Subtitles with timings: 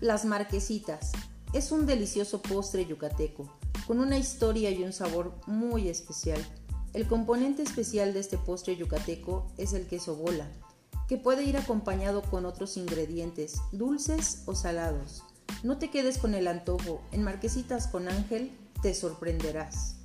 [0.00, 1.12] Las marquesitas.
[1.54, 3.50] Es un delicioso postre yucateco,
[3.86, 6.38] con una historia y un sabor muy especial.
[6.92, 10.50] El componente especial de este postre yucateco es el queso bola,
[11.08, 15.22] que puede ir acompañado con otros ingredientes, dulces o salados.
[15.62, 19.96] No te quedes con el antojo, en Marquesitas con Ángel te sorprenderás.